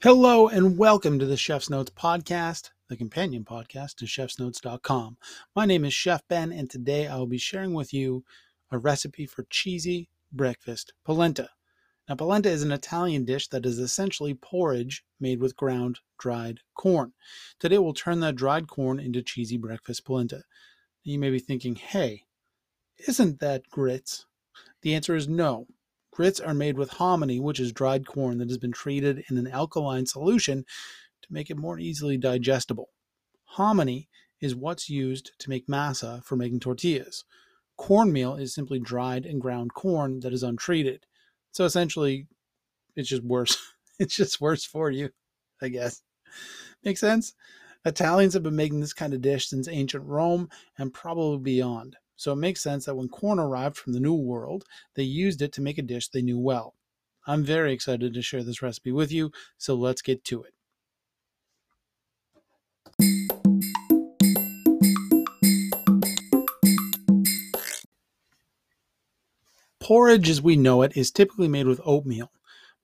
Hello 0.00 0.48
and 0.48 0.78
welcome 0.78 1.18
to 1.18 1.26
the 1.26 1.36
Chef's 1.36 1.70
Notes 1.70 1.90
podcast, 1.90 2.70
the 2.88 2.96
companion 2.96 3.44
podcast 3.44 3.96
to 3.96 4.06
chefsnotes.com. 4.06 5.18
My 5.54 5.66
name 5.66 5.84
is 5.84 5.92
Chef 5.92 6.26
Ben, 6.28 6.50
and 6.50 6.68
today 6.68 7.06
I 7.06 7.16
will 7.16 7.26
be 7.26 7.38
sharing 7.38 7.74
with 7.74 7.92
you 7.92 8.24
a 8.70 8.78
recipe 8.78 9.26
for 9.26 9.46
cheesy 9.50 10.08
breakfast 10.32 10.94
polenta. 11.04 11.50
Now, 12.08 12.16
polenta 12.16 12.48
is 12.48 12.62
an 12.62 12.72
Italian 12.72 13.24
dish 13.24 13.48
that 13.48 13.66
is 13.66 13.78
essentially 13.78 14.34
porridge 14.34 15.04
made 15.20 15.40
with 15.40 15.56
ground 15.56 16.00
dried 16.18 16.60
corn. 16.74 17.12
Today 17.60 17.78
we'll 17.78 17.92
turn 17.92 18.20
that 18.20 18.34
dried 18.34 18.68
corn 18.68 18.98
into 18.98 19.22
cheesy 19.22 19.58
breakfast 19.58 20.04
polenta. 20.04 20.42
You 21.04 21.18
may 21.18 21.30
be 21.30 21.38
thinking, 21.38 21.76
hey, 21.76 22.24
isn't 23.06 23.40
that 23.40 23.68
grits? 23.70 24.26
The 24.80 24.94
answer 24.94 25.14
is 25.14 25.28
no. 25.28 25.66
Grits 26.12 26.40
are 26.40 26.54
made 26.54 26.76
with 26.76 26.90
hominy, 26.90 27.40
which 27.40 27.58
is 27.58 27.72
dried 27.72 28.06
corn 28.06 28.38
that 28.38 28.48
has 28.48 28.58
been 28.58 28.70
treated 28.70 29.24
in 29.30 29.38
an 29.38 29.48
alkaline 29.48 30.04
solution 30.04 30.64
to 31.22 31.32
make 31.32 31.50
it 31.50 31.56
more 31.56 31.78
easily 31.78 32.18
digestible. 32.18 32.90
Hominy 33.56 34.08
is 34.40 34.54
what's 34.54 34.90
used 34.90 35.32
to 35.38 35.48
make 35.48 35.66
masa 35.66 36.22
for 36.22 36.36
making 36.36 36.60
tortillas. 36.60 37.24
Cornmeal 37.78 38.36
is 38.36 38.54
simply 38.54 38.78
dried 38.78 39.24
and 39.24 39.40
ground 39.40 39.72
corn 39.72 40.20
that 40.20 40.34
is 40.34 40.42
untreated. 40.42 41.06
So 41.50 41.64
essentially, 41.64 42.26
it's 42.94 43.08
just 43.08 43.24
worse. 43.24 43.56
it's 43.98 44.14
just 44.14 44.40
worse 44.40 44.64
for 44.66 44.90
you, 44.90 45.10
I 45.62 45.68
guess. 45.68 46.02
Make 46.84 46.98
sense? 46.98 47.34
Italians 47.84 48.34
have 48.34 48.42
been 48.42 48.54
making 48.54 48.80
this 48.80 48.92
kind 48.92 49.14
of 49.14 49.22
dish 49.22 49.48
since 49.48 49.66
ancient 49.66 50.04
Rome 50.04 50.50
and 50.78 50.92
probably 50.92 51.38
beyond. 51.38 51.96
So 52.22 52.30
it 52.30 52.36
makes 52.36 52.62
sense 52.62 52.84
that 52.84 52.94
when 52.94 53.08
corn 53.08 53.40
arrived 53.40 53.76
from 53.76 53.94
the 53.94 53.98
New 53.98 54.14
World, 54.14 54.62
they 54.94 55.02
used 55.02 55.42
it 55.42 55.52
to 55.54 55.60
make 55.60 55.76
a 55.76 55.82
dish 55.82 56.08
they 56.08 56.22
knew 56.22 56.38
well. 56.38 56.76
I'm 57.26 57.42
very 57.42 57.72
excited 57.72 58.14
to 58.14 58.22
share 58.22 58.44
this 58.44 58.62
recipe 58.62 58.92
with 58.92 59.10
you, 59.10 59.32
so 59.58 59.74
let's 59.74 60.02
get 60.02 60.24
to 60.26 60.44
it. 60.44 60.54
Porridge 69.80 70.30
as 70.30 70.40
we 70.40 70.54
know 70.54 70.82
it 70.82 70.96
is 70.96 71.10
typically 71.10 71.48
made 71.48 71.66
with 71.66 71.80
oatmeal, 71.84 72.30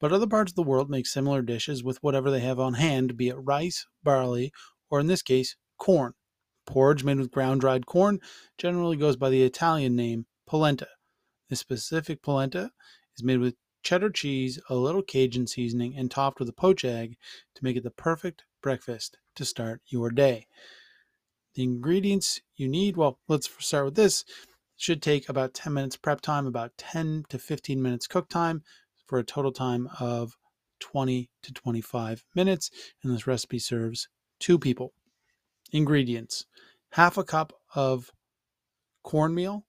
but 0.00 0.12
other 0.12 0.26
parts 0.26 0.50
of 0.50 0.56
the 0.56 0.64
world 0.64 0.90
make 0.90 1.06
similar 1.06 1.42
dishes 1.42 1.84
with 1.84 2.02
whatever 2.02 2.28
they 2.32 2.40
have 2.40 2.58
on 2.58 2.74
hand, 2.74 3.16
be 3.16 3.28
it 3.28 3.36
rice, 3.36 3.86
barley, 4.02 4.52
or 4.90 4.98
in 4.98 5.06
this 5.06 5.22
case, 5.22 5.54
corn. 5.76 6.14
Porridge 6.68 7.02
made 7.02 7.18
with 7.18 7.30
ground 7.30 7.62
dried 7.62 7.86
corn 7.86 8.20
generally 8.58 8.96
goes 8.96 9.16
by 9.16 9.30
the 9.30 9.42
Italian 9.42 9.96
name 9.96 10.26
polenta. 10.46 10.86
This 11.48 11.60
specific 11.60 12.20
polenta 12.20 12.72
is 13.16 13.24
made 13.24 13.38
with 13.38 13.56
cheddar 13.82 14.10
cheese, 14.10 14.60
a 14.68 14.74
little 14.74 15.00
Cajun 15.02 15.46
seasoning, 15.46 15.96
and 15.96 16.10
topped 16.10 16.38
with 16.38 16.48
a 16.50 16.52
poached 16.52 16.84
egg 16.84 17.16
to 17.54 17.64
make 17.64 17.76
it 17.76 17.84
the 17.84 17.90
perfect 17.90 18.44
breakfast 18.62 19.16
to 19.34 19.46
start 19.46 19.80
your 19.86 20.10
day. 20.10 20.46
The 21.54 21.64
ingredients 21.64 22.42
you 22.54 22.68
need, 22.68 22.98
well, 22.98 23.18
let's 23.28 23.48
start 23.64 23.86
with 23.86 23.94
this. 23.94 24.20
It 24.20 24.26
should 24.76 25.00
take 25.00 25.26
about 25.26 25.54
10 25.54 25.72
minutes 25.72 25.96
prep 25.96 26.20
time, 26.20 26.46
about 26.46 26.76
10 26.76 27.24
to 27.30 27.38
15 27.38 27.80
minutes 27.80 28.06
cook 28.06 28.28
time 28.28 28.62
for 29.06 29.18
a 29.18 29.24
total 29.24 29.52
time 29.52 29.88
of 29.98 30.36
20 30.80 31.30
to 31.42 31.52
25 31.54 32.24
minutes. 32.34 32.70
And 33.02 33.10
this 33.10 33.26
recipe 33.26 33.58
serves 33.58 34.08
two 34.38 34.58
people. 34.58 34.92
Ingredients 35.72 36.46
half 36.90 37.16
a 37.16 37.24
cup 37.24 37.52
of 37.74 38.10
cornmeal, 39.02 39.64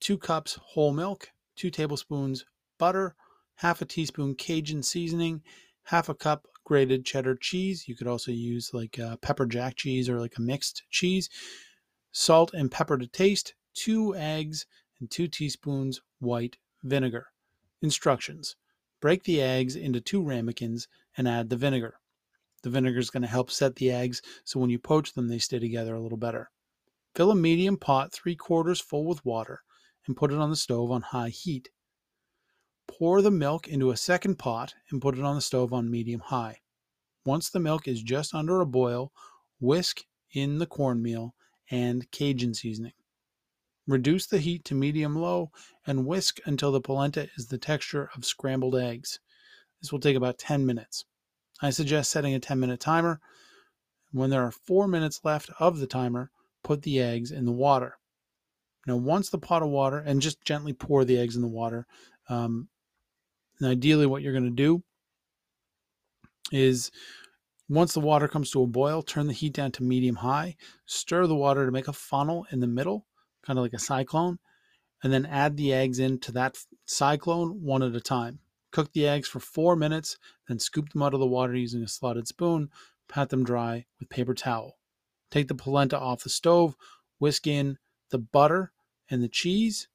two 0.00 0.18
cups 0.18 0.58
whole 0.62 0.92
milk, 0.92 1.30
two 1.56 1.70
tablespoons 1.70 2.44
butter, 2.78 3.14
half 3.56 3.80
a 3.80 3.84
teaspoon 3.84 4.34
Cajun 4.34 4.82
seasoning, 4.82 5.42
half 5.84 6.08
a 6.08 6.14
cup 6.14 6.46
grated 6.64 7.04
cheddar 7.04 7.36
cheese. 7.36 7.88
You 7.88 7.96
could 7.96 8.06
also 8.06 8.30
use 8.30 8.74
like 8.74 8.98
uh, 8.98 9.16
pepper 9.16 9.46
jack 9.46 9.76
cheese 9.76 10.08
or 10.08 10.20
like 10.20 10.36
a 10.36 10.42
mixed 10.42 10.82
cheese, 10.90 11.30
salt 12.12 12.52
and 12.52 12.70
pepper 12.70 12.98
to 12.98 13.06
taste, 13.06 13.54
two 13.74 14.14
eggs, 14.14 14.66
and 15.00 15.10
two 15.10 15.28
teaspoons 15.28 16.00
white 16.18 16.56
vinegar. 16.82 17.26
Instructions 17.82 18.56
Break 19.00 19.24
the 19.24 19.42
eggs 19.42 19.76
into 19.76 20.00
two 20.00 20.22
ramekins 20.22 20.88
and 21.16 21.28
add 21.28 21.50
the 21.50 21.56
vinegar. 21.56 22.00
The 22.62 22.70
vinegar 22.70 22.98
is 22.98 23.10
going 23.10 23.22
to 23.22 23.28
help 23.28 23.50
set 23.50 23.76
the 23.76 23.90
eggs 23.90 24.22
so 24.44 24.58
when 24.58 24.70
you 24.70 24.78
poach 24.78 25.12
them, 25.12 25.28
they 25.28 25.38
stay 25.38 25.58
together 25.58 25.94
a 25.94 26.00
little 26.00 26.18
better. 26.18 26.50
Fill 27.14 27.30
a 27.30 27.36
medium 27.36 27.76
pot 27.76 28.12
three 28.12 28.36
quarters 28.36 28.80
full 28.80 29.04
with 29.04 29.24
water 29.24 29.62
and 30.06 30.16
put 30.16 30.32
it 30.32 30.38
on 30.38 30.50
the 30.50 30.56
stove 30.56 30.90
on 30.90 31.02
high 31.02 31.28
heat. 31.28 31.70
Pour 32.86 33.22
the 33.22 33.30
milk 33.30 33.68
into 33.68 33.90
a 33.90 33.96
second 33.96 34.38
pot 34.38 34.74
and 34.90 35.02
put 35.02 35.18
it 35.18 35.24
on 35.24 35.34
the 35.34 35.40
stove 35.40 35.72
on 35.72 35.90
medium 35.90 36.20
high. 36.20 36.60
Once 37.24 37.50
the 37.50 37.58
milk 37.58 37.88
is 37.88 38.02
just 38.02 38.34
under 38.34 38.60
a 38.60 38.66
boil, 38.66 39.12
whisk 39.60 40.04
in 40.32 40.58
the 40.58 40.66
cornmeal 40.66 41.34
and 41.70 42.10
Cajun 42.10 42.54
seasoning. 42.54 42.92
Reduce 43.86 44.26
the 44.26 44.38
heat 44.38 44.64
to 44.64 44.74
medium 44.74 45.16
low 45.16 45.50
and 45.86 46.06
whisk 46.06 46.38
until 46.44 46.72
the 46.72 46.80
polenta 46.80 47.28
is 47.36 47.46
the 47.46 47.58
texture 47.58 48.10
of 48.14 48.24
scrambled 48.24 48.76
eggs. 48.76 49.20
This 49.80 49.92
will 49.92 50.00
take 50.00 50.16
about 50.16 50.38
10 50.38 50.66
minutes. 50.66 51.04
I 51.62 51.70
suggest 51.70 52.10
setting 52.10 52.34
a 52.34 52.40
10 52.40 52.60
minute 52.60 52.80
timer. 52.80 53.20
When 54.12 54.30
there 54.30 54.42
are 54.42 54.52
four 54.52 54.86
minutes 54.86 55.20
left 55.24 55.50
of 55.58 55.78
the 55.78 55.86
timer, 55.86 56.30
put 56.62 56.82
the 56.82 57.00
eggs 57.00 57.30
in 57.30 57.44
the 57.44 57.52
water. 57.52 57.98
Now, 58.86 58.96
once 58.96 59.30
the 59.30 59.38
pot 59.38 59.62
of 59.62 59.68
water, 59.68 59.98
and 59.98 60.22
just 60.22 60.44
gently 60.44 60.72
pour 60.72 61.04
the 61.04 61.18
eggs 61.18 61.34
in 61.34 61.42
the 61.42 61.48
water. 61.48 61.86
Um, 62.28 62.68
and 63.58 63.68
ideally, 63.68 64.06
what 64.06 64.22
you're 64.22 64.32
going 64.32 64.44
to 64.44 64.50
do 64.50 64.82
is 66.52 66.90
once 67.68 67.94
the 67.94 68.00
water 68.00 68.28
comes 68.28 68.50
to 68.50 68.62
a 68.62 68.66
boil, 68.66 69.02
turn 69.02 69.26
the 69.26 69.32
heat 69.32 69.52
down 69.52 69.72
to 69.72 69.82
medium 69.82 70.16
high, 70.16 70.56
stir 70.84 71.26
the 71.26 71.34
water 71.34 71.66
to 71.66 71.72
make 71.72 71.88
a 71.88 71.92
funnel 71.92 72.46
in 72.52 72.60
the 72.60 72.66
middle, 72.66 73.06
kind 73.42 73.58
of 73.58 73.64
like 73.64 73.72
a 73.72 73.78
cyclone, 73.78 74.38
and 75.02 75.12
then 75.12 75.26
add 75.26 75.56
the 75.56 75.72
eggs 75.72 75.98
into 75.98 76.30
that 76.32 76.56
cyclone 76.84 77.62
one 77.62 77.82
at 77.82 77.94
a 77.94 78.00
time. 78.00 78.38
Cook 78.76 78.92
the 78.92 79.08
eggs 79.08 79.26
for 79.26 79.40
four 79.40 79.74
minutes, 79.74 80.18
then 80.48 80.58
scoop 80.58 80.92
them 80.92 81.02
out 81.02 81.14
of 81.14 81.20
the 81.20 81.26
water 81.26 81.54
using 81.54 81.82
a 81.82 81.88
slotted 81.88 82.28
spoon. 82.28 82.68
Pat 83.08 83.30
them 83.30 83.42
dry 83.42 83.86
with 83.98 84.10
paper 84.10 84.34
towel. 84.34 84.76
Take 85.30 85.48
the 85.48 85.54
polenta 85.54 85.98
off 85.98 86.24
the 86.24 86.28
stove, 86.28 86.76
whisk 87.18 87.46
in 87.46 87.78
the 88.10 88.18
butter 88.18 88.72
and 89.08 89.22
the 89.22 89.30
cheese. 89.30 89.88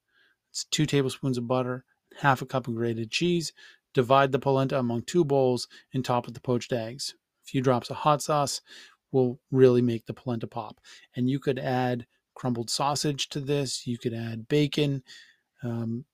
It's 0.50 0.64
two 0.64 0.88
tablespoons 0.88 1.38
of 1.38 1.48
butter, 1.48 1.86
half 2.22 2.42
a 2.42 2.48
cup 2.48 2.68
of 2.68 2.74
grated 2.74 3.12
cheese. 3.12 3.54
Divide 3.94 4.32
the 4.32 4.40
polenta 4.40 4.80
among 4.80 5.04
two 5.04 5.24
bowls 5.24 5.68
and 5.94 6.04
top 6.04 6.26
with 6.26 6.34
the 6.34 6.42
poached 6.42 6.74
eggs. 6.74 7.14
A 7.14 7.46
few 7.46 7.62
drops 7.62 7.92
of 7.92 7.98
hot 7.98 8.24
sauce 8.24 8.62
will 9.12 9.40
really 9.52 9.84
make 9.84 10.08
the 10.08 10.14
polenta 10.16 10.48
pop. 10.48 10.80
And 11.16 11.30
you 11.30 11.38
could 11.38 11.60
add 11.60 12.08
crumbled 12.34 12.72
sausage 12.72 13.30
to 13.30 13.42
this. 13.42 13.86
You 13.86 14.00
could 14.00 14.16
add 14.16 14.48
bacon, 14.48 15.04
um, 15.62 16.06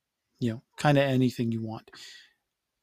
you 0.41 0.51
know, 0.51 0.63
kind 0.75 0.97
of 0.97 1.05
anything 1.05 1.53
you 1.53 1.61
want. 1.61 1.91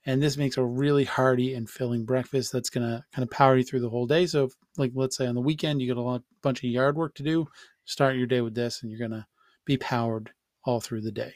And 0.06 0.22
this 0.22 0.36
makes 0.36 0.58
a 0.58 0.64
really 0.64 1.04
hearty 1.04 1.54
and 1.54 1.68
filling 1.68 2.04
breakfast 2.04 2.52
that's 2.52 2.68
going 2.68 2.86
to 2.86 3.02
kind 3.12 3.22
of 3.22 3.30
power 3.30 3.56
you 3.56 3.64
through 3.64 3.80
the 3.80 3.88
whole 3.88 4.06
day. 4.06 4.26
So, 4.26 4.44
if, 4.44 4.52
like, 4.76 4.92
let's 4.94 5.16
say 5.16 5.26
on 5.26 5.34
the 5.34 5.40
weekend, 5.40 5.80
you 5.80 5.88
got 5.88 6.00
a 6.00 6.02
lot, 6.02 6.22
bunch 6.42 6.58
of 6.58 6.70
yard 6.70 6.96
work 6.96 7.14
to 7.14 7.22
do, 7.22 7.46
start 7.86 8.16
your 8.16 8.26
day 8.26 8.42
with 8.42 8.54
this 8.54 8.82
and 8.82 8.90
you're 8.90 8.98
going 8.98 9.18
to 9.18 9.26
be 9.64 9.76
powered 9.78 10.30
all 10.64 10.80
through 10.80 11.00
the 11.00 11.12
day. 11.12 11.34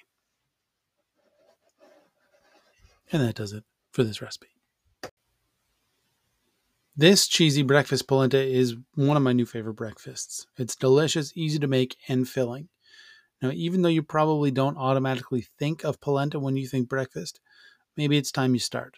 And 3.11 3.23
that 3.23 3.37
does 3.37 3.53
it 3.53 3.65
for 3.93 4.05
this 4.05 4.21
recipe. 4.21 4.49
This 6.95 7.29
cheesy 7.29 7.63
breakfast 7.63 8.09
polenta 8.09 8.43
is 8.43 8.75
one 8.97 9.17
of 9.17 9.23
my 9.23 9.33
new 9.33 9.47
favorite 9.47 9.75
breakfasts. 9.75 10.47
It's 10.57 10.75
delicious, 10.75 11.33
easy 11.37 11.59
to 11.61 11.69
make, 11.69 11.97
and 12.09 12.29
filling. 12.29 12.69
Now, 13.41 13.53
even 13.53 13.83
though 13.83 13.89
you 13.89 14.03
probably 14.03 14.51
don't 14.51 14.77
automatically 14.77 15.47
think 15.59 15.85
of 15.85 16.01
polenta 16.01 16.41
when 16.41 16.57
you 16.57 16.67
think 16.67 16.89
breakfast, 16.89 17.41
maybe 17.99 18.17
it's 18.17 18.33
time 18.33 18.55
you 18.55 18.61
start. 18.61 18.97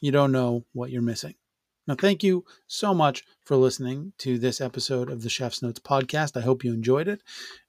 You 0.00 0.10
don't 0.10 0.32
know 0.32 0.64
what 0.72 0.90
you're 0.90 1.02
missing. 1.02 1.34
Now, 1.86 1.94
thank 1.94 2.22
you 2.22 2.44
so 2.66 2.92
much 2.92 3.24
for 3.44 3.56
listening 3.56 4.12
to 4.18 4.38
this 4.38 4.60
episode 4.60 5.08
of 5.08 5.22
the 5.22 5.30
Chef's 5.30 5.62
Notes 5.62 5.80
podcast. 5.80 6.36
I 6.36 6.42
hope 6.44 6.64
you 6.64 6.72
enjoyed 6.72 7.08
it. 7.08 7.22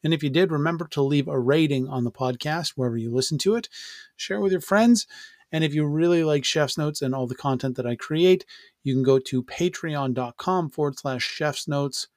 And 0.03 0.13
if 0.13 0.23
you 0.23 0.29
did, 0.29 0.51
remember 0.51 0.87
to 0.89 1.01
leave 1.01 1.27
a 1.27 1.39
rating 1.39 1.87
on 1.87 2.03
the 2.03 2.11
podcast 2.11 2.73
wherever 2.75 2.97
you 2.97 3.11
listen 3.11 3.37
to 3.39 3.55
it. 3.55 3.69
Share 4.17 4.41
with 4.41 4.51
your 4.51 4.61
friends. 4.61 5.05
And 5.51 5.63
if 5.63 5.73
you 5.73 5.85
really 5.85 6.23
like 6.23 6.43
Chef's 6.43 6.77
Notes 6.77 7.01
and 7.01 7.15
all 7.15 7.27
the 7.27 7.35
content 7.35 7.77
that 7.77 7.87
I 7.87 7.95
create, 7.95 8.45
you 8.83 8.93
can 8.93 9.03
go 9.03 9.19
to 9.19 9.43
patreon.com 9.43 10.69
forward 10.69 10.99
slash 10.99 11.23
Chef's 11.23 11.67
Notes 11.67 12.07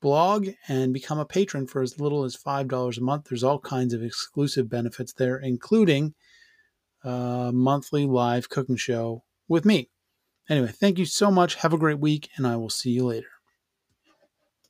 blog 0.00 0.48
and 0.68 0.92
become 0.94 1.18
a 1.18 1.24
patron 1.24 1.66
for 1.66 1.82
as 1.82 1.98
little 1.98 2.24
as 2.24 2.36
$5 2.36 2.98
a 2.98 3.00
month. 3.00 3.24
There's 3.24 3.44
all 3.44 3.58
kinds 3.58 3.92
of 3.92 4.02
exclusive 4.02 4.68
benefits 4.68 5.12
there, 5.12 5.36
including 5.36 6.14
monthly 7.04 8.06
live 8.06 8.48
cooking 8.48 8.76
show 8.76 9.24
with 9.48 9.64
me. 9.64 9.90
Anyway, 10.48 10.68
thank 10.68 10.98
you 10.98 11.06
so 11.06 11.30
much. 11.30 11.56
Have 11.56 11.72
a 11.72 11.78
great 11.78 11.98
week, 11.98 12.28
and 12.36 12.46
I 12.46 12.56
will 12.56 12.70
see 12.70 12.90
you 12.90 13.06
later. 13.06 13.33